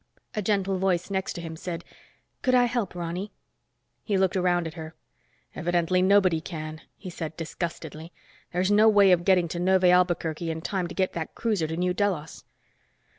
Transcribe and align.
A 0.33 0.41
gentle 0.41 0.79
voice 0.79 1.11
next 1.11 1.33
to 1.33 1.41
him 1.41 1.55
said, 1.55 1.83
"Could 2.41 2.55
I 2.55 2.63
help, 2.65 2.95
Ronny?" 2.95 3.31
He 4.03 4.17
looked 4.17 4.35
around 4.35 4.65
at 4.65 4.73
her. 4.73 4.95
"Evidently, 5.53 6.01
nobody 6.01 6.41
can," 6.41 6.81
he 6.97 7.11
said 7.11 7.37
disgustedly. 7.37 8.11
"There's 8.51 8.71
no 8.71 8.89
way 8.89 9.11
of 9.11 9.25
getting 9.25 9.47
to 9.49 9.59
Neuve 9.59 9.83
Albuquerque 9.83 10.49
in 10.49 10.61
time 10.61 10.87
to 10.87 10.95
get 10.95 11.13
that 11.13 11.35
cruiser 11.35 11.67
to 11.67 11.77
New 11.77 11.93
Delos." 11.93 12.43